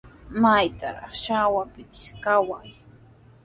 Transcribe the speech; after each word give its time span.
Maytraw 0.41 0.99
chaytrawpis 1.21 1.99
kawan. 2.23 2.69